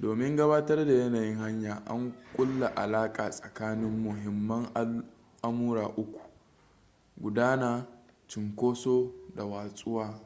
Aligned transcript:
domin 0.00 0.36
gabatar 0.36 0.86
da 0.86 0.92
yanayin 0.92 1.36
hanya 1.38 1.82
an 1.86 2.14
kulla 2.36 2.66
alaƙa 2.76 3.30
tsakanin 3.30 3.90
muhimman 3.98 4.68
al’amura 4.74 5.86
uku: 5.88 6.20
1 6.20 6.26
gudana 7.22 7.86
2 8.26 8.28
cinkoso 8.28 9.12
da 9.34 9.42
3 9.44 9.46
watsuwa 9.50 10.20